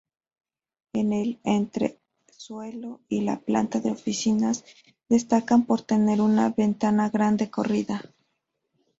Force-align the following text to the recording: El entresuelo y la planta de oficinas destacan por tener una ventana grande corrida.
El 0.93 1.39
entresuelo 1.43 3.01
y 3.07 3.21
la 3.21 3.37
planta 3.39 3.79
de 3.79 3.91
oficinas 3.91 4.65
destacan 5.09 5.65
por 5.67 5.83
tener 5.83 6.21
una 6.21 6.49
ventana 6.49 7.09
grande 7.11 7.51
corrida. 7.51 8.01